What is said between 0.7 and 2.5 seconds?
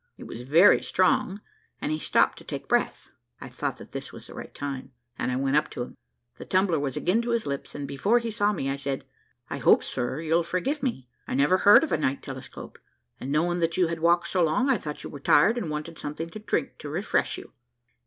strong, and he stopped to